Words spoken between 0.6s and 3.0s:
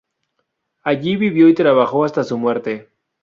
Allí vivió y trabajó hasta su muerte.